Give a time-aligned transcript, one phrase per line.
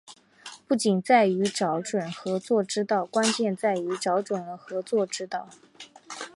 [0.65, 5.47] 不仅在于找准合作之道，关键在于找准了合作之道